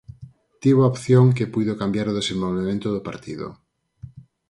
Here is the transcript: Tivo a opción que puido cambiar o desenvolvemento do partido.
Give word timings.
Tivo 0.61 0.79
a 0.83 0.91
opción 0.93 1.25
que 1.37 1.51
puido 1.53 1.79
cambiar 1.81 2.07
o 2.11 2.17
desenvolvemento 2.19 2.87
do 2.91 3.01
partido. 3.09 3.47